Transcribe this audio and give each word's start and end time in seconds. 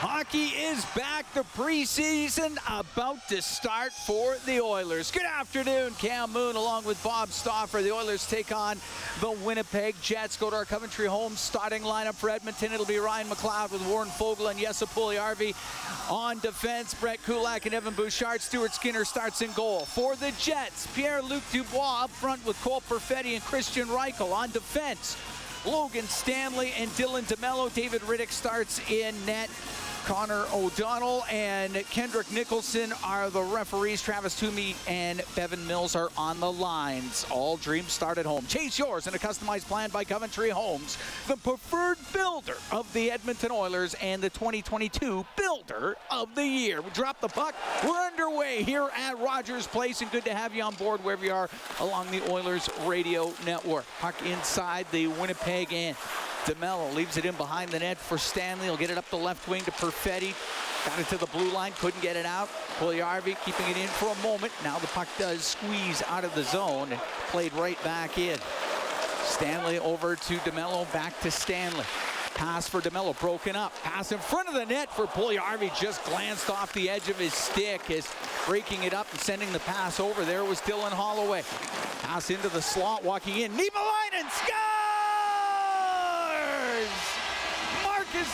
Hockey 0.00 0.54
is 0.54 0.84
back. 0.94 1.26
The 1.34 1.42
preseason 1.56 2.56
about 2.68 3.26
to 3.30 3.42
start 3.42 3.92
for 3.92 4.36
the 4.46 4.60
Oilers. 4.60 5.10
Good 5.10 5.24
afternoon, 5.24 5.92
Cam 5.94 6.32
Moon, 6.32 6.54
along 6.54 6.84
with 6.84 7.02
Bob 7.02 7.30
Stauffer. 7.30 7.82
The 7.82 7.90
Oilers 7.90 8.24
take 8.24 8.54
on 8.54 8.78
the 9.20 9.32
Winnipeg 9.32 9.96
Jets. 10.00 10.36
Go 10.36 10.50
to 10.50 10.56
our 10.56 10.64
Coventry 10.64 11.06
home 11.06 11.34
starting 11.34 11.82
lineup 11.82 12.14
for 12.14 12.30
Edmonton. 12.30 12.72
It'll 12.72 12.86
be 12.86 12.98
Ryan 12.98 13.26
McLeod 13.26 13.72
with 13.72 13.84
Warren 13.88 14.08
Foegele 14.10 14.52
and 14.52 14.60
Jesse 14.60 14.86
Puljujärvi 14.86 15.52
on 16.08 16.38
defense. 16.38 16.94
Brett 16.94 17.20
Kulak 17.24 17.66
and 17.66 17.74
Evan 17.74 17.94
Bouchard. 17.94 18.40
Stuart 18.40 18.74
Skinner 18.74 19.04
starts 19.04 19.42
in 19.42 19.50
goal. 19.54 19.80
For 19.80 20.14
the 20.14 20.30
Jets, 20.38 20.86
Pierre-Luc 20.94 21.42
Dubois 21.50 22.04
up 22.04 22.10
front 22.10 22.46
with 22.46 22.56
Cole 22.62 22.82
Perfetti 22.88 23.34
and 23.34 23.42
Kristian 23.42 23.86
Reichel 23.86 24.32
on 24.32 24.52
defense. 24.52 25.16
Logan 25.66 26.06
Stanley 26.06 26.72
and 26.78 26.88
Dylan 26.90 27.22
DeMello. 27.22 27.74
David 27.74 28.02
Rittich 28.02 28.30
starts 28.30 28.80
in 28.88 29.12
net. 29.26 29.50
Connor 30.08 30.46
O'Donnell 30.54 31.22
and 31.30 31.74
Kendrick 31.90 32.32
Nicholson 32.32 32.94
are 33.04 33.28
the 33.28 33.42
referees. 33.42 34.00
Travis 34.00 34.40
Toomey 34.40 34.74
and 34.86 35.20
Bevan 35.36 35.66
Mills 35.66 35.94
are 35.94 36.08
on 36.16 36.40
the 36.40 36.50
lines. 36.50 37.26
All 37.30 37.58
dreams 37.58 37.92
start 37.92 38.16
at 38.16 38.24
home. 38.24 38.46
Chase 38.46 38.78
yours 38.78 39.06
in 39.06 39.14
a 39.14 39.18
customized 39.18 39.66
plan 39.66 39.90
by 39.90 40.04
Coventry 40.04 40.48
Homes, 40.48 40.96
the 41.26 41.36
preferred 41.36 41.98
builder 42.14 42.56
of 42.72 42.90
the 42.94 43.10
Edmonton 43.10 43.50
Oilers 43.52 43.94
and 44.00 44.22
the 44.22 44.30
2022 44.30 45.26
Builder 45.36 45.94
of 46.10 46.34
the 46.34 46.46
Year. 46.46 46.80
We 46.80 46.88
drop 46.92 47.20
the 47.20 47.28
puck. 47.28 47.54
We're 47.84 47.90
underway 47.90 48.62
here 48.62 48.88
at 48.96 49.18
Rogers 49.18 49.66
Place, 49.66 50.00
and 50.00 50.10
good 50.10 50.24
to 50.24 50.32
have 50.32 50.54
you 50.54 50.62
on 50.62 50.74
board 50.76 51.04
wherever 51.04 51.26
you 51.26 51.34
are 51.34 51.50
along 51.80 52.10
the 52.12 52.26
Oilers 52.32 52.70
radio 52.86 53.30
network. 53.44 53.84
Puck 54.00 54.14
inside 54.24 54.86
the 54.90 55.08
Winnipeg 55.08 55.70
end. 55.70 55.98
DeMello 56.44 56.94
leaves 56.94 57.16
it 57.16 57.24
in 57.24 57.34
behind 57.34 57.70
the 57.70 57.78
net 57.78 57.98
for 57.98 58.18
Stanley. 58.18 58.66
He'll 58.66 58.76
get 58.76 58.90
it 58.90 58.98
up 58.98 59.08
the 59.10 59.16
left 59.16 59.48
wing 59.48 59.62
to 59.64 59.70
Perfetti. 59.72 60.34
Got 60.86 61.00
it 61.00 61.08
to 61.08 61.18
the 61.18 61.26
blue 61.26 61.50
line, 61.50 61.72
couldn't 61.78 62.00
get 62.00 62.16
it 62.16 62.24
out. 62.24 62.48
Puljujärvi 62.78 63.36
keeping 63.44 63.68
it 63.68 63.76
in 63.76 63.88
for 63.88 64.08
a 64.08 64.22
moment. 64.22 64.52
Now 64.62 64.78
the 64.78 64.86
puck 64.88 65.08
does 65.18 65.42
squeeze 65.42 66.02
out 66.06 66.24
of 66.24 66.34
the 66.34 66.44
zone 66.44 66.88
played 67.28 67.52
right 67.54 67.82
back 67.84 68.16
in. 68.18 68.38
Stanley 69.24 69.78
over 69.80 70.16
to 70.16 70.36
DeMello, 70.38 70.90
back 70.92 71.18
to 71.20 71.30
Stanley. 71.30 71.84
Pass 72.34 72.68
for 72.68 72.80
DeMello, 72.80 73.18
broken 73.20 73.56
up. 73.56 73.74
Pass 73.82 74.12
in 74.12 74.18
front 74.18 74.48
of 74.48 74.54
the 74.54 74.64
net 74.64 74.90
for 74.94 75.06
Puljujärvi, 75.06 75.78
just 75.78 76.04
glanced 76.04 76.48
off 76.48 76.72
the 76.72 76.88
edge 76.88 77.08
of 77.08 77.18
his 77.18 77.34
stick 77.34 77.90
as 77.90 78.08
breaking 78.46 78.84
it 78.84 78.94
up 78.94 79.10
and 79.10 79.20
sending 79.20 79.52
the 79.52 79.58
pass 79.60 80.00
over. 80.00 80.24
There 80.24 80.44
was 80.44 80.60
Dylan 80.60 80.92
Holloway. 80.92 81.42
Pass 82.02 82.30
into 82.30 82.48
the 82.48 82.62
slot, 82.62 83.04
walking 83.04 83.38
in. 83.38 83.52
Niemelainen 83.52 84.30
scores! 84.30 84.77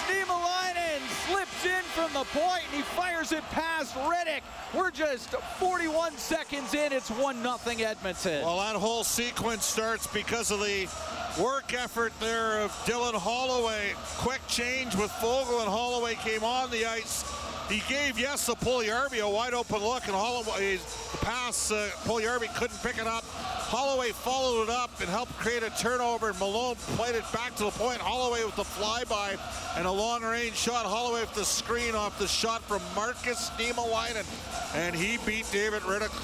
Niemelainen 0.08 1.00
slips 1.26 1.64
in 1.64 1.82
from 1.94 2.12
the 2.12 2.24
point 2.30 2.62
and 2.66 2.76
he 2.76 2.82
fires 2.82 3.32
it 3.32 3.42
past 3.50 3.94
Rittich. 3.94 4.42
We're 4.74 4.90
just 4.90 5.30
41 5.30 6.16
seconds 6.16 6.74
in. 6.74 6.92
It's 6.92 7.10
1-0 7.10 7.80
Edmonton. 7.80 8.42
Well, 8.44 8.58
that 8.58 8.76
whole 8.76 9.04
sequence 9.04 9.64
starts 9.64 10.06
because 10.06 10.50
of 10.50 10.60
the 10.60 10.88
work 11.40 11.74
effort 11.74 12.12
there 12.20 12.60
of 12.60 12.70
Dylan 12.86 13.14
Holloway. 13.14 13.92
Quick 14.18 14.40
change 14.48 14.94
with 14.96 15.10
Fogel 15.12 15.60
and 15.60 15.68
Holloway 15.68 16.14
came 16.16 16.44
on 16.44 16.70
the 16.70 16.86
ice. 16.86 17.24
He 17.68 17.82
gave 17.88 18.18
yes 18.18 18.46
Jesse 18.46 18.52
Puljujärvi 18.64 19.22
a 19.22 19.28
wide 19.28 19.54
open 19.54 19.82
look 19.82 20.06
and 20.06 20.14
Holloway, 20.14 20.76
the 20.76 21.18
pass, 21.18 21.70
uh, 21.70 21.90
Puljujärvi 22.04 22.54
couldn't 22.54 22.82
pick 22.82 22.98
it 22.98 23.06
up. 23.06 23.24
Holloway 23.74 24.12
followed 24.12 24.62
it 24.62 24.70
up 24.70 25.00
and 25.00 25.08
helped 25.08 25.36
create 25.36 25.64
a 25.64 25.70
turnover. 25.70 26.30
And 26.30 26.38
Malone 26.38 26.76
played 26.94 27.16
it 27.16 27.24
back 27.32 27.56
to 27.56 27.64
the 27.64 27.72
point. 27.72 27.98
Holloway 27.98 28.44
with 28.44 28.54
the 28.54 28.62
flyby 28.62 29.36
and 29.76 29.84
a 29.84 29.90
long-range 29.90 30.54
shot. 30.54 30.86
Holloway 30.86 31.22
with 31.22 31.34
the 31.34 31.44
screen 31.44 31.96
off 31.96 32.16
the 32.20 32.28
shot 32.28 32.62
from 32.62 32.80
Markus 32.94 33.50
Niemelainen. 33.58 34.24
And 34.76 34.94
he 34.94 35.18
beat 35.26 35.50
David 35.50 35.82
Rittich 35.82 36.14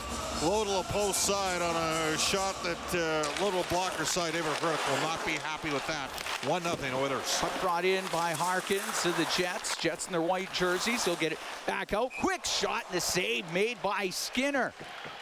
low 0.47 0.63
to 0.63 0.71
the 0.71 0.83
post 0.93 1.25
side 1.25 1.61
on 1.61 1.75
a 1.75 2.17
shot 2.19 2.55
that 2.63 2.79
uh, 2.95 3.45
low 3.45 3.51
to 3.51 3.69
blocker 3.69 4.05
side. 4.05 4.33
David 4.33 4.53
Rittich 4.63 4.89
will 4.89 5.03
not 5.03 5.27
be 5.27 5.33
happy 5.33 5.71
with 5.71 5.85
that. 5.89 6.09
1-0 6.43 6.95
Oilers. 6.95 7.39
Puck 7.41 7.61
brought 7.61 7.85
in 7.85 8.05
by 8.13 8.31
Harkins 8.31 9.03
to 9.03 9.09
the 9.19 9.27
Jets. 9.37 9.77
Jets 9.77 10.07
in 10.07 10.13
their 10.13 10.23
white 10.23 10.53
jerseys. 10.53 11.05
He'll 11.05 11.17
get 11.17 11.33
it 11.33 11.39
back 11.67 11.95
out. 11.95 12.13
Quick 12.21 12.45
shot 12.45 12.85
and 12.87 12.97
the 12.97 13.01
save 13.01 13.53
made 13.53 13.83
by 13.83 14.09
Skinner 14.11 14.73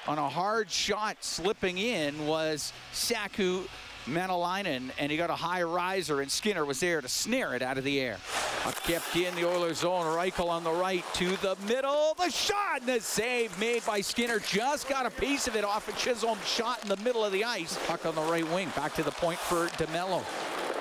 on 0.09 0.17
a 0.19 0.29
hard 0.29 0.71
shot 0.71 1.19
slipping 1.21 1.77
in 1.77 2.27
was 2.27 2.73
Saku 2.93 3.65
Mäenalanen, 4.07 4.91
and 4.99 5.13
he 5.13 5.19
got 5.19 5.29
a 5.29 5.35
high 5.35 5.63
riser, 5.63 6.23
and 6.23 6.31
Skinner 6.31 6.65
was 6.65 6.81
there 6.81 7.03
to 7.03 7.09
snare 7.09 7.55
it 7.55 7.61
out 7.61 7.77
of 7.77 7.85
the 7.85 8.01
air. 8.01 8.17
Kept 8.85 9.15
in 9.17 9.35
the 9.35 9.47
Oilers 9.47 9.81
zone. 9.81 10.07
Reichel 10.07 10.49
on 10.49 10.65
the 10.65 10.73
right 10.73 11.05
to 11.13 11.37
the 11.37 11.57
middle. 11.67 12.15
The 12.19 12.31
shot 12.31 12.81
and 12.81 12.89
the 12.89 13.01
save 13.01 13.59
made 13.61 13.85
by 13.85 14.01
Skinner. 14.01 14.39
Just 14.39 14.89
got 14.89 15.05
a 15.05 15.11
piece 15.11 15.47
of 15.47 15.57
it 15.57 15.65
off 15.65 15.89
a 15.89 15.93
Chisholm 15.93 16.39
shot 16.47 16.83
in 16.83 16.89
the 16.89 16.97
middle 16.97 17.23
of 17.23 17.33
the 17.33 17.45
ice. 17.45 17.79
Puck 17.87 18.07
on 18.07 18.15
the 18.15 18.23
right 18.23 18.49
wing. 18.51 18.71
Back 18.75 18.95
to 18.95 19.03
the 19.03 19.11
point 19.11 19.39
for 19.39 19.67
DeMello. 19.77 20.25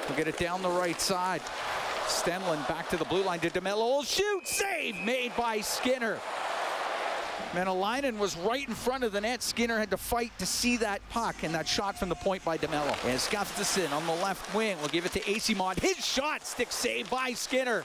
He'll 0.08 0.16
get 0.16 0.30
it 0.30 0.38
down 0.38 0.62
the 0.62 0.70
right 0.70 1.00
side. 1.02 1.42
Stenlund 2.06 2.66
back 2.70 2.88
to 2.90 2.98
the 2.98 3.06
blue 3.06 3.24
line 3.24 3.42
to 3.42 3.50
DeMello. 3.50 4.06
Shoot! 4.06 4.48
Save 4.48 4.96
made 5.04 5.36
by 5.36 5.60
Skinner. 5.60 6.20
Mäenalanen 7.58 8.20
was 8.20 8.38
right 8.38 8.68
in 8.68 8.76
front 8.76 9.04
of 9.04 9.12
the 9.12 9.22
net. 9.22 9.42
Skinner 9.42 9.80
had 9.80 9.90
to 9.90 9.98
fight 9.98 10.32
to 10.38 10.46
see 10.46 10.78
that 10.78 11.02
puck 11.10 11.36
and 11.42 11.54
that 11.56 11.68
shot 11.68 11.98
from 11.98 12.10
the 12.10 12.16
point 12.16 12.46
by 12.46 12.56
DeMello. 12.56 12.94
As 13.06 13.28
Gustafsson 13.28 13.92
on 13.92 14.06
the 14.06 14.14
left 14.24 14.54
wing 14.54 14.80
will 14.80 14.90
give 14.90 15.08
it 15.08 15.14
to 15.14 15.20
Eyssimont. 15.22 15.80
His 15.80 15.98
shot, 16.06 16.46
stick 16.46 16.72
save 16.72 17.10
by 17.10 17.34
Skinner. 17.34 17.84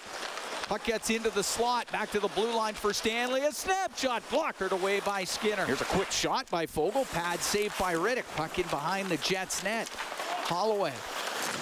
Puck 0.69 0.84
gets 0.84 1.09
into 1.09 1.31
the 1.31 1.43
slot, 1.43 1.91
back 1.91 2.10
to 2.10 2.21
the 2.21 2.28
blue 2.28 2.55
line 2.55 2.75
for 2.75 2.93
Stanley. 2.93 3.41
A 3.44 3.53
snapshot 3.53 4.22
blockered 4.31 4.72
away 4.72 5.00
by 5.00 5.25
Skinner. 5.25 5.65
Here's 5.65 5.81
a 5.81 5.87
quick 5.87 6.10
shot 6.10 6.49
by 6.50 6.66
Foegele. 6.66 7.10
Pad 7.12 7.41
saved 7.41 7.78
by 7.78 7.94
Rittich. 7.94 8.25
Puck 8.37 8.59
in 8.59 8.66
behind 8.66 9.09
the 9.09 9.16
Jets 9.19 9.65
net. 9.65 9.89
Holloway 10.44 10.93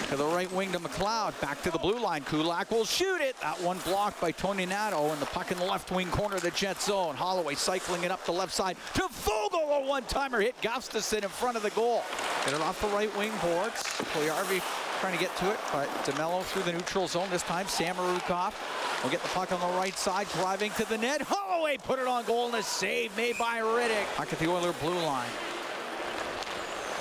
to 0.09 0.15
the 0.15 0.25
right 0.25 0.51
wing 0.51 0.71
to 0.71 0.79
McLeod. 0.79 1.39
Back 1.41 1.61
to 1.63 1.71
the 1.71 1.79
blue 1.79 1.99
line. 1.99 2.23
Kulak 2.23 2.71
will 2.71 2.85
shoot 2.85 3.21
it. 3.21 3.37
That 3.41 3.61
one 3.61 3.77
blocked 3.79 4.19
by 4.19 4.31
Toninato. 4.31 5.11
And 5.11 5.21
the 5.21 5.25
puck 5.27 5.51
in 5.51 5.57
the 5.57 5.65
left 5.65 5.91
wing 5.91 6.09
corner 6.09 6.35
of 6.35 6.41
the 6.41 6.51
Jet 6.51 6.81
zone. 6.81 7.15
Holloway 7.15 7.55
cycling 7.55 8.03
it 8.03 8.11
up 8.11 8.25
the 8.25 8.31
left 8.31 8.53
side 8.53 8.77
to 8.95 9.01
Foegele. 9.01 9.83
A 9.83 9.87
one-timer 9.87 10.41
hit 10.41 10.59
Gustafsson 10.61 11.23
in 11.23 11.29
front 11.29 11.55
of 11.55 11.63
the 11.63 11.69
goal. 11.71 12.03
Get 12.45 12.53
it 12.53 12.61
off 12.61 12.81
the 12.81 12.87
right 12.87 13.15
wing 13.17 13.31
boards. 13.41 13.83
Puljujärvi 14.13 14.61
trying 14.99 15.13
to 15.13 15.19
get 15.19 15.35
to 15.37 15.49
it, 15.49 15.57
but 15.73 15.87
DeMello 16.05 16.43
through 16.43 16.61
the 16.61 16.73
neutral 16.73 17.07
zone 17.07 17.27
this 17.31 17.41
time. 17.41 17.65
Samorukov 17.65 18.53
will 19.01 19.09
get 19.09 19.21
the 19.23 19.29
puck 19.29 19.51
on 19.51 19.59
the 19.59 19.77
right 19.77 19.97
side, 19.97 20.27
driving 20.33 20.71
to 20.73 20.87
the 20.87 20.97
net. 20.97 21.21
Holloway 21.21 21.77
put 21.77 21.97
it 21.97 22.05
on 22.05 22.23
goal 22.25 22.47
and 22.47 22.55
a 22.55 22.63
save 22.63 23.15
made 23.17 23.37
by 23.37 23.59
Rittich. 23.59 24.05
Puck 24.15 24.31
at 24.31 24.39
the 24.39 24.47
Oiler 24.47 24.73
blue 24.73 24.99
line. 24.99 25.29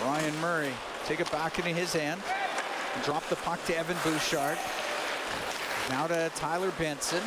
Ryan 0.04 0.40
Murray 0.40 0.72
take 1.04 1.20
it 1.20 1.30
back 1.30 1.58
into 1.58 1.70
his 1.70 1.92
hand. 1.92 2.22
Drop 3.04 3.26
the 3.28 3.36
puck 3.36 3.64
to 3.66 3.76
Evan 3.76 3.96
Bouchard. 4.04 4.58
Now 5.88 6.06
to 6.06 6.30
Tyler 6.36 6.72
Benson. 6.78 7.22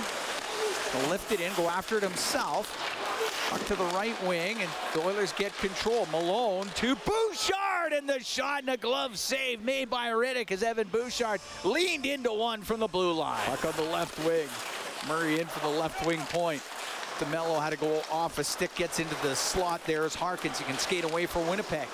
He'll 0.91 1.09
lift 1.09 1.31
it 1.31 1.39
in, 1.39 1.51
go 1.55 1.67
after 1.67 1.97
it 1.97 2.03
himself. 2.03 2.79
Puck 3.49 3.65
to 3.65 3.75
the 3.75 3.85
right 3.95 4.15
wing, 4.27 4.57
and 4.61 4.69
the 4.93 5.01
Oilers 5.01 5.33
get 5.33 5.57
control. 5.57 6.07
Malone 6.11 6.67
to 6.75 6.95
Bouchard, 6.95 7.93
and 7.93 8.07
the 8.07 8.19
shot 8.19 8.61
and 8.61 8.69
a 8.69 8.77
glove 8.77 9.17
save 9.17 9.61
made 9.63 9.89
by 9.89 10.09
Rittich 10.09 10.51
as 10.51 10.63
Evan 10.63 10.87
Bouchard 10.87 11.41
leaned 11.63 12.05
into 12.05 12.31
one 12.31 12.61
from 12.61 12.79
the 12.79 12.87
blue 12.87 13.13
line. 13.13 13.41
Puck 13.45 13.65
on 13.65 13.73
the 13.75 13.91
left 13.91 14.17
wing. 14.25 14.47
Murray 15.07 15.39
in 15.39 15.47
for 15.47 15.59
the 15.61 15.79
left 15.79 16.05
wing 16.05 16.21
point. 16.29 16.61
DeMello 17.19 17.61
had 17.61 17.71
to 17.71 17.77
go 17.77 18.01
off 18.11 18.37
a 18.37 18.43
stick, 18.43 18.73
gets 18.75 18.99
into 18.99 19.15
the 19.21 19.35
slot 19.35 19.81
there 19.85 20.03
as 20.03 20.15
Harkins. 20.15 20.57
He 20.57 20.65
can 20.65 20.77
skate 20.77 21.03
away 21.03 21.25
for 21.25 21.39
Winnipeg. 21.43 21.87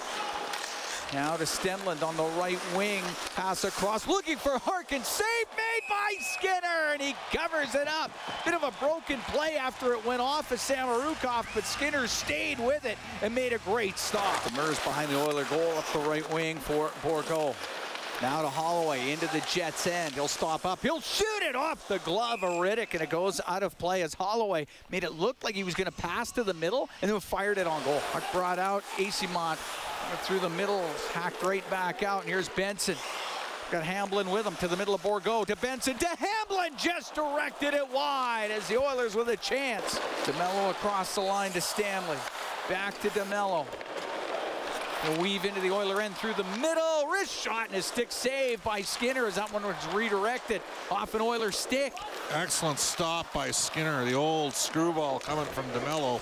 Now 1.12 1.36
to 1.38 1.44
Stenlund 1.44 2.04
on 2.04 2.16
the 2.18 2.24
right 2.40 2.60
wing. 2.78 3.02
Pass 3.36 3.64
across, 3.64 4.08
looking 4.08 4.38
for 4.38 4.60
Harkins. 4.60 5.08
Save 5.08 5.26
made 5.58 5.82
by 5.90 6.14
Skinner, 6.38 6.94
and 6.94 7.02
he 7.02 7.16
covers 7.36 7.74
it 7.74 7.88
up. 7.88 8.12
Bit 8.46 8.54
of 8.54 8.62
a 8.62 8.72
broken 8.80 9.20
play 9.22 9.58
after 9.58 9.94
it 9.94 10.06
went 10.06 10.22
off 10.22 10.52
of 10.52 10.60
Samorukov, 10.60 11.48
but 11.56 11.64
Skinner 11.64 12.06
stayed 12.06 12.60
with 12.60 12.86
it 12.86 12.96
and 13.24 13.34
made 13.34 13.54
a 13.54 13.58
great 13.60 13.98
stop. 13.98 14.36
Demers 14.44 14.84
behind 14.84 15.10
the 15.10 15.20
Oiler 15.20 15.46
goal 15.46 15.78
up 15.80 15.86
the 15.94 16.00
right 16.00 16.32
wing 16.32 16.58
for 16.58 16.90
Bourgault. 17.02 17.56
Now 18.22 18.42
to 18.42 18.50
Holloway 18.50 19.12
into 19.12 19.28
the 19.28 19.42
Jets 19.52 19.88
end. 19.88 20.14
He'll 20.14 20.28
stop 20.28 20.66
up. 20.66 20.82
He'll 20.82 21.02
shoot 21.02 21.42
it 21.42 21.56
off 21.56 21.88
the 21.88 22.00
glove 22.00 22.44
of 22.44 22.52
Rittich, 22.56 22.94
and 22.94 23.02
it 23.02 23.10
goes 23.10 23.42
out 23.48 23.64
of 23.64 23.78
play 23.80 24.04
as 24.04 24.14
Holloway 24.14 24.68
made 24.92 25.04
it 25.04 25.14
look 25.14 25.44
like 25.44 25.56
he 25.56 25.64
was 25.64 25.74
going 25.74 25.90
to 25.90 25.98
pass 26.02 26.32
to 26.34 26.44
the 26.44 26.54
middle 26.54 26.90
and 27.02 27.10
then 27.10 27.20
fired 27.20 27.58
it 27.58 27.66
on 27.66 27.82
goal. 27.84 28.02
Puck 28.12 28.24
brought 28.32 28.60
out. 28.60 28.84
Through 30.24 30.40
the 30.40 30.50
middle, 30.50 30.86
hacked 31.14 31.42
right 31.42 31.68
back 31.70 32.04
out. 32.04 32.22
And 32.22 32.30
here's 32.30 32.50
Benson. 32.50 32.96
Got 33.72 33.84
Hamblin 33.84 34.30
with 34.30 34.46
him 34.46 34.56
to 34.58 34.68
the 34.68 34.78
middle 34.78 34.94
of 34.94 35.02
Bourgault. 35.02 35.48
To 35.48 35.56
Benson. 35.56 35.98
To 35.98 36.08
Hamblin. 36.08 36.74
Just 36.78 37.16
directed 37.16 37.74
it 37.74 37.88
wide 37.92 38.50
as 38.52 38.68
the 38.68 38.80
Oilers 38.80 39.16
with 39.16 39.30
a 39.30 39.38
chance. 39.38 40.00
DeMello 40.26 40.72
across 40.72 41.16
the 41.16 41.22
line 41.22 41.52
to 41.52 41.62
Stanley. 41.62 42.18
Back 42.68 43.00
to 43.02 43.10
DeMello. 43.10 43.66
They'll 45.04 45.22
weave 45.22 45.46
into 45.46 45.62
the 45.62 45.72
Oiler 45.72 46.02
end 46.02 46.16
through 46.16 46.34
the 46.34 46.44
middle. 46.60 47.08
Wrist 47.12 47.32
shot 47.32 47.68
and 47.68 47.78
a 47.78 47.82
stick 47.82 48.12
save 48.12 48.64
by 48.64 48.82
Skinner 48.82 49.28
as 49.28 49.36
that 49.36 49.52
one 49.54 49.64
was 49.64 49.76
redirected 49.94 50.62
off 50.92 51.16
an 51.16 51.22
Oiler 51.22 51.52
stick. 51.52 51.94
Excellent 52.34 52.80
stop 52.80 53.32
by 53.34 53.50
Skinner. 53.52 54.04
The 54.04 54.14
old 54.14 54.54
screwball 54.54 55.20
coming 55.20 55.46
from 55.46 55.66
DeMello. 55.66 56.22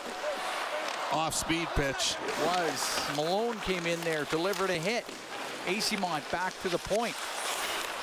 Off 1.13 1.33
speed 1.33 1.67
pitch. 1.75 2.15
It 2.27 2.45
Was. 2.45 3.01
Malone 3.15 3.57
came 3.61 3.85
in 3.85 3.99
there, 4.01 4.25
delivered 4.25 4.69
a 4.69 4.75
hit. 4.75 5.05
Eyssimont 5.65 6.29
back 6.31 6.53
to 6.61 6.69
the 6.69 6.77
point. 6.77 7.15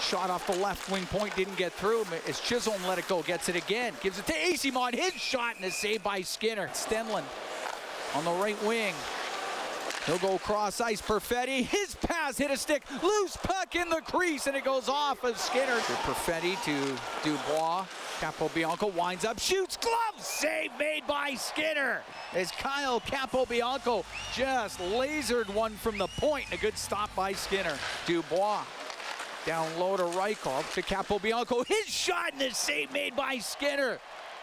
Shot 0.01 0.31
off 0.31 0.47
the 0.47 0.57
left 0.57 0.91
wing 0.91 1.07
point, 1.07 1.35
didn't 1.37 1.57
get 1.57 1.73
through. 1.73 2.05
As 2.29 2.41
Chisholm 2.41 2.83
let 2.87 2.99
it 2.99 3.09
go, 3.09 3.23
gets 3.23 3.49
it 3.49 3.57
again. 3.57 3.95
Gives 4.03 4.19
it 4.19 4.27
to 4.27 4.33
Eyssimont. 4.33 4.95
His 4.95 5.13
shot 5.15 5.57
and 5.57 5.65
a 5.65 5.71
save 5.71 6.03
by 6.03 6.23
Skinner. 6.23 6.69
Stenlund 6.69 7.25
on 8.15 8.25
the 8.25 8.33
right 8.33 8.61
wing. 8.65 8.95
He'll 10.07 10.19
go 10.19 10.39
cross 10.39 10.81
ice. 10.81 11.01
Perfetti, 11.01 11.65
his 11.65 11.95
pass 11.95 12.37
hit 12.37 12.51
a 12.51 12.57
stick. 12.57 12.83
Loose 13.03 13.37
puck 13.37 13.75
in 13.75 13.89
the 13.89 14.03
crease, 14.03 14.47
and 14.47 14.55
it 14.57 14.65
goes 14.65 14.89
off 14.89 15.25
of 15.25 15.39
Skinner. 15.39 15.77
To 15.77 15.93
Perfetti 16.05 16.63
to 16.65 16.99
Dubois. 17.23 17.87
Capobianco 18.21 18.93
winds 18.95 19.25
up, 19.25 19.39
shoots, 19.39 19.77
glove 19.77 19.95
save 20.19 20.71
made 20.79 21.07
by 21.07 21.35
Skinner. 21.35 22.03
As 22.33 22.51
Kyle 22.53 23.01
Capobianco 23.01 24.05
just 24.33 24.79
lasered 24.79 25.49
one 25.53 25.75
from 25.75 25.99
the 25.99 26.07
point. 26.19 26.47
A 26.53 26.57
good 26.57 26.79
stop 26.79 27.15
by 27.15 27.33
Skinner. 27.33 27.77
Dubois 28.07 28.63
down 29.45 29.79
low 29.79 29.97
to 29.97 30.05
Rykov 30.05 30.73
to 30.75 30.83
Capobianco. 30.83 31.67
His 31.67 31.87
shot 31.87 32.33
and 32.33 32.41
the 32.41 32.55
save 32.55 32.93
made 32.93 33.15
by 33.15 33.39
Skinner. 33.39 33.99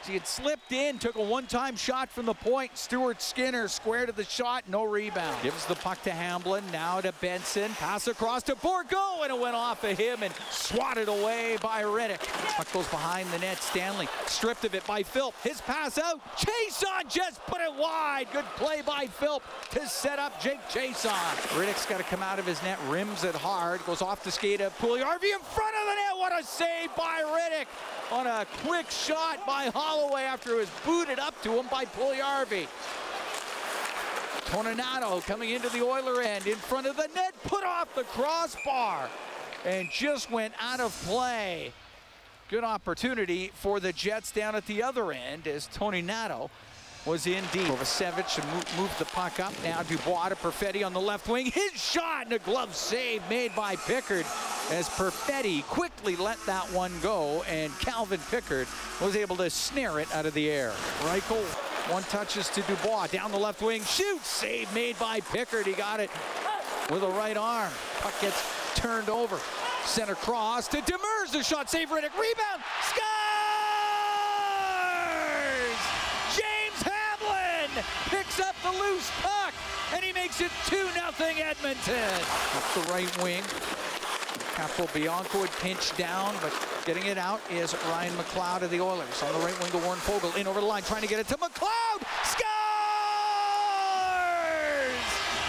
He 0.06 0.14
had 0.14 0.26
slipped 0.26 0.72
in, 0.72 1.00
took 1.00 1.16
a 1.16 1.22
one-time 1.22 1.76
shot 1.76 2.10
from 2.10 2.26
the 2.26 2.34
point. 2.34 2.78
Stuart 2.78 3.22
Skinner 3.22 3.68
square 3.68 4.06
to 4.06 4.12
the 4.12 4.24
shot, 4.24 4.64
no 4.68 4.84
rebound. 4.84 5.36
Gives 5.44 5.66
the 5.66 5.76
puck 5.76 6.02
to 6.04 6.12
Hamblin, 6.12 6.64
now 6.72 7.02
to 7.02 7.14
Benson. 7.22 7.72
Pass 7.74 8.08
across 8.08 8.44
to 8.44 8.56
Bourgault, 8.56 9.24
and 9.24 9.32
it 9.32 9.40
went 9.40 9.56
off 9.56 9.84
of 9.84 9.98
him 9.98 10.24
and 10.24 10.34
swatted 10.50 11.08
away 11.08 11.58
by 11.62 11.84
Rittich. 11.84 12.26
Puck 12.56 12.72
goes 12.74 12.88
behind 12.88 13.30
the 13.30 13.40
net. 13.40 13.62
Stanley 13.62 14.08
stripped 14.26 14.66
of 14.66 14.76
it 14.76 14.86
by 14.88 15.04
Philp. 15.04 15.36
His 15.44 15.62
pass 15.62 15.98
out. 15.98 16.20
Chiasson 16.36 17.08
just 17.10 17.40
put 17.46 17.62
it 17.62 17.74
wide. 17.74 18.28
Good 18.34 18.46
play 18.56 18.82
by 18.82 19.08
Philp 19.08 19.44
to 19.72 19.88
set 19.88 20.20
up 20.20 20.42
Jake 20.42 20.60
Chiasson. 20.70 21.12
Rittich's 21.60 21.86
got 21.86 21.98
to 21.98 22.04
come 22.04 22.24
out 22.24 22.40
of 22.40 22.46
his 22.46 22.62
net, 22.64 22.80
rims 22.90 23.24
it 23.24 23.36
hard, 23.36 23.84
goes 23.86 24.02
off 24.02 24.24
the 24.24 24.32
skate 24.32 24.62
of 24.62 24.78
Puljujarvi 24.80 25.34
in 25.34 25.40
front 25.40 25.76
of 25.76 25.86
the 25.86 25.96
net. 25.96 26.11
What 26.22 26.40
a 26.40 26.44
save 26.44 26.96
by 26.96 27.24
Rittich 27.24 27.66
on 28.12 28.28
a 28.28 28.46
quick 28.64 28.92
shot 28.92 29.44
by 29.48 29.72
Holloway 29.74 30.22
after 30.22 30.52
it 30.52 30.58
was 30.58 30.70
booted 30.86 31.18
up 31.18 31.34
to 31.42 31.54
him 31.54 31.66
by 31.72 31.86
Puljujarvi. 31.86 32.68
Toninato 34.46 35.26
coming 35.26 35.50
into 35.50 35.68
the 35.70 35.82
Oiler 35.82 36.22
end 36.22 36.46
in 36.46 36.58
front 36.58 36.86
of 36.86 36.96
the 36.96 37.10
net, 37.16 37.34
put 37.46 37.64
off 37.64 37.96
the 37.96 38.04
crossbar, 38.04 39.10
and 39.66 39.90
just 39.90 40.30
went 40.30 40.54
out 40.62 40.80
of 40.80 40.92
play. 41.08 41.74
Good 42.52 42.64
opportunity 42.64 43.50
for 43.56 43.80
the 43.80 43.92
Jets 43.92 44.32
down 44.32 44.54
at 44.54 44.68
the 44.68 44.84
other 44.84 45.12
end 45.12 45.48
as 45.48 45.68
Toninato 45.70 46.52
was 47.06 47.26
in 47.28 47.44
deep. 47.52 47.64
Kovacevic 47.64 48.78
moved 48.78 48.98
the 49.00 49.06
puck 49.06 49.40
up. 49.40 49.54
Now 49.64 49.82
Dubois 49.84 50.30
to 50.30 50.36
Perfetti 50.36 50.86
on 50.86 50.94
the 50.94 51.00
left 51.00 51.28
wing. 51.28 51.48
His 51.48 51.72
shot 51.74 52.26
and 52.26 52.34
a 52.34 52.40
glove 52.40 52.76
save 52.76 53.28
made 53.30 53.56
by 53.56 53.76
Pickard 53.76 54.26
as 54.72 54.88
Perfetti 54.90 55.64
quickly 55.64 56.16
let 56.16 56.44
that 56.46 56.72
one 56.72 56.92
go 57.02 57.44
and 57.50 57.72
Calvin 57.80 58.20
Pickard 58.30 58.68
was 59.02 59.16
able 59.16 59.36
to 59.38 59.50
snare 59.50 60.00
it 60.00 60.14
out 60.14 60.26
of 60.26 60.34
the 60.34 60.50
air. 60.50 60.72
Reichel, 61.02 61.44
one 61.92 62.04
touches 62.04 62.50
to 62.50 62.62
Dubois. 62.62 63.08
Down 63.08 63.32
the 63.32 63.38
left 63.38 63.62
wing. 63.62 63.84
Shoot! 63.84 64.24
Save 64.24 64.74
made 64.74 64.98
by 65.00 65.20
Pickard. 65.22 65.66
He 65.66 65.74
got 65.74 66.00
it 66.00 66.10
with 66.92 67.04
a 67.04 67.10
right 67.10 67.38
arm. 67.38 67.72
Puck 68.00 68.14
gets 68.22 68.76
turned 68.76 69.10
over. 69.10 69.40
Center 69.86 70.16
cross 70.16 70.68
to 70.68 70.78
Demers. 70.78 71.32
The 71.32 71.44
shot 71.44 71.70
save 71.70 71.90
Rittich. 71.90 72.14
Rebound. 72.14 72.62
Loose 78.80 79.12
puck, 79.22 79.54
and 79.94 80.04
he 80.04 80.14
makes 80.14 80.42
it 80.42 80.52
2 80.68 80.76
0 80.76 80.88
Edmonton. 81.20 82.22
Up 82.56 82.74
the 82.74 82.92
right 82.92 83.24
wing. 83.24 83.44
Capobianco 84.56 85.40
would 85.42 85.52
pinch 85.60 85.96
down, 85.98 86.36
but 86.42 86.54
getting 86.86 87.06
it 87.06 87.18
out 87.18 87.42
is 87.50 87.74
Ryan 87.90 88.14
McLeod 88.14 88.62
of 88.62 88.70
the 88.70 88.80
Oilers. 88.80 89.24
On 89.24 89.34
the 89.34 89.40
right 89.46 89.60
wing 89.62 89.72
to 89.72 89.78
Warren 89.80 90.00
Foegele. 90.00 90.38
In 90.38 90.48
over 90.48 90.60
the 90.60 90.66
line, 90.66 90.84
trying 90.84 91.02
to 91.02 91.08
get 91.08 91.20
it 91.20 91.28
to 91.30 91.38
McLeod. 91.38 92.04
Scores! 92.24 92.42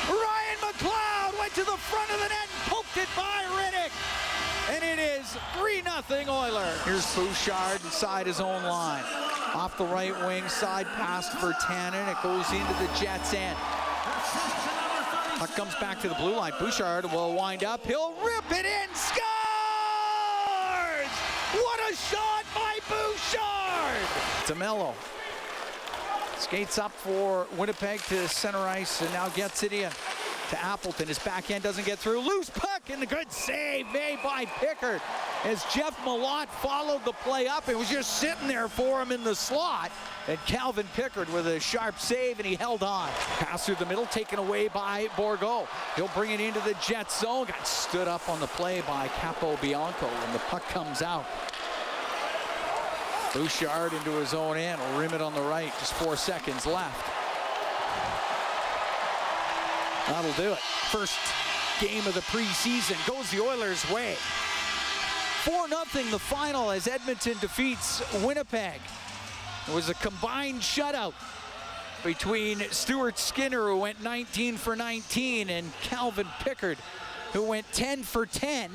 Ryan 0.08 0.58
McLeod 0.60 1.38
went 1.38 1.52
to 1.54 1.64
the 1.64 1.76
front 1.76 2.10
of 2.10 2.20
the 2.20 2.28
net 2.28 2.48
and 2.48 2.72
poked 2.72 2.96
it 2.96 3.08
by 3.16 3.44
Rittich. 3.58 3.92
And 4.70 4.82
it 4.84 4.98
is 4.98 5.36
3-0 5.58 6.28
Oilers. 6.28 6.80
Here's 6.84 7.14
Bouchard 7.14 7.84
inside 7.84 8.26
his 8.26 8.40
own 8.40 8.62
line. 8.62 9.04
Off 9.54 9.76
the 9.76 9.84
right 9.84 10.18
wing, 10.26 10.48
side 10.48 10.86
pass 10.96 11.28
for 11.28 11.52
Tannen. 11.52 12.10
It 12.10 12.16
goes 12.22 12.50
into 12.52 12.72
the 12.82 12.88
Jets' 12.98 13.34
end. 13.34 13.56
Puck 15.38 15.50
comes 15.54 15.74
back 15.74 16.00
to 16.00 16.08
the 16.08 16.14
blue 16.14 16.36
line. 16.36 16.52
Bouchard 16.58 17.04
will 17.12 17.34
wind 17.34 17.62
up. 17.62 17.84
He'll 17.84 18.14
rip 18.24 18.50
it 18.50 18.64
in. 18.64 18.94
Scores! 18.94 19.22
What 21.52 21.80
a 21.90 21.94
shot 21.94 22.44
by 22.54 22.78
Bouchard! 22.88 24.08
DeMello 24.46 24.94
skates 26.38 26.78
up 26.78 26.92
for 26.92 27.46
Winnipeg 27.56 28.00
to 28.02 28.26
center 28.28 28.58
ice 28.58 29.02
and 29.02 29.12
now 29.12 29.28
gets 29.28 29.62
it 29.62 29.72
in 29.72 29.90
to 30.48 30.64
Appleton. 30.64 31.08
His 31.08 31.18
backhand 31.18 31.62
doesn't 31.62 31.84
get 31.84 31.98
through. 31.98 32.20
Loose 32.20 32.50
puck 32.50 32.82
and 32.90 33.02
the 33.02 33.06
good 33.06 33.30
save 33.30 33.86
made 33.92 34.18
by 34.24 34.46
Pickard 34.46 35.02
as 35.44 35.64
Jeff 35.74 35.96
Malott 36.04 36.48
followed 36.48 37.04
the 37.04 37.12
play 37.12 37.48
up 37.48 37.68
It 37.68 37.76
was 37.76 37.90
just 37.90 38.18
sitting 38.18 38.46
there 38.46 38.68
for 38.68 39.02
him 39.02 39.12
in 39.12 39.24
the 39.24 39.34
slot. 39.34 39.90
And 40.28 40.38
Calvin 40.46 40.86
Pickard 40.94 41.32
with 41.32 41.48
a 41.48 41.58
sharp 41.58 41.98
save 41.98 42.38
and 42.38 42.46
he 42.46 42.54
held 42.54 42.82
on. 42.82 43.08
Pass 43.38 43.66
through 43.66 43.74
the 43.76 43.86
middle 43.86 44.06
taken 44.06 44.38
away 44.38 44.68
by 44.68 45.06
Bourgault. 45.16 45.66
He'll 45.96 46.08
bring 46.08 46.30
it 46.30 46.40
into 46.40 46.60
the 46.60 46.74
jet 46.80 47.10
zone. 47.10 47.46
Got 47.46 47.66
stood 47.66 48.06
up 48.06 48.28
on 48.28 48.38
the 48.38 48.46
play 48.46 48.82
by 48.82 49.08
Capobianco, 49.08 50.08
and 50.24 50.34
the 50.34 50.38
puck 50.48 50.62
comes 50.68 51.02
out. 51.02 51.26
Bouchard 53.34 53.92
into 53.94 54.12
his 54.12 54.32
own 54.32 54.56
end. 54.56 54.80
Will 54.80 55.00
rim 55.00 55.12
it 55.12 55.20
on 55.20 55.34
the 55.34 55.40
right. 55.40 55.72
Just 55.80 55.94
four 55.94 56.16
seconds 56.16 56.66
left. 56.66 57.10
That'll 60.06 60.32
do 60.32 60.52
it. 60.52 60.58
First 60.58 61.18
game 61.80 62.06
of 62.06 62.14
the 62.14 62.20
preseason 62.20 62.96
goes 63.08 63.30
the 63.30 63.40
Oilers' 63.40 63.90
way. 63.90 64.16
4 65.44 65.68
0 65.68 66.10
the 66.12 66.20
final 66.20 66.70
as 66.70 66.86
Edmonton 66.86 67.36
defeats 67.40 68.00
Winnipeg. 68.22 68.80
It 69.66 69.74
was 69.74 69.88
a 69.88 69.94
combined 69.94 70.60
shutout 70.60 71.14
between 72.04 72.60
Stuart 72.70 73.18
Skinner, 73.18 73.66
who 73.66 73.78
went 73.78 74.00
19 74.04 74.56
for 74.56 74.76
19, 74.76 75.50
and 75.50 75.72
Calvin 75.82 76.28
Pickard, 76.40 76.78
who 77.32 77.42
went 77.42 77.66
10 77.72 78.04
for 78.04 78.24
10. 78.24 78.70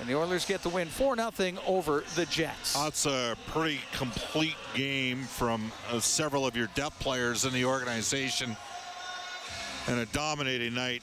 And 0.00 0.08
the 0.08 0.16
Oilers 0.16 0.44
get 0.44 0.64
the 0.64 0.68
win 0.68 0.88
4 0.88 1.16
0 1.16 1.52
over 1.64 2.02
the 2.16 2.26
Jets. 2.26 2.74
That's 2.74 3.06
a 3.06 3.36
pretty 3.46 3.80
complete 3.92 4.56
game 4.74 5.22
from 5.22 5.70
uh, 5.92 6.00
several 6.00 6.44
of 6.44 6.56
your 6.56 6.68
depth 6.74 6.98
players 6.98 7.44
in 7.44 7.52
the 7.52 7.66
organization 7.66 8.56
and 9.86 10.00
a 10.00 10.06
dominating 10.06 10.74
night. 10.74 11.02